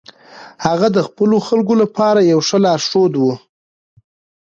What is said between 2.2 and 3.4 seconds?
یو ښه لارښود و.